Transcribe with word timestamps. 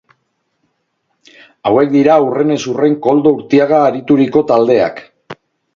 Hauek 1.69 1.93
dira 1.97 2.17
hurrenez 2.23 2.59
hurren 2.73 2.99
Koldo 3.07 3.37
Urtiaga 3.41 3.87
arituriko 3.91 4.47
taldeak. 4.55 5.09